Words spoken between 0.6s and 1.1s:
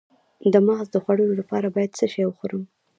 مغز د